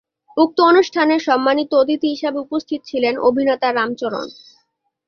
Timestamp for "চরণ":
3.95-4.27